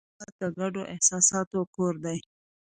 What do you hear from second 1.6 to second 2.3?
کور دی.